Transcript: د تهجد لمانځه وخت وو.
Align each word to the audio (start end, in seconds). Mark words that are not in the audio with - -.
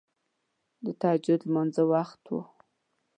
د 0.83 0.85
تهجد 1.01 1.41
لمانځه 1.47 1.83
وخت 1.91 2.21
وو. 2.31 2.41